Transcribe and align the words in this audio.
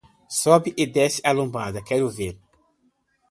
Sobe 0.39 0.69
e 0.83 0.85
desce 0.95 1.19
a 1.29 1.31
lomba, 1.37 1.65
quero 1.87 2.09
ver 2.17 2.35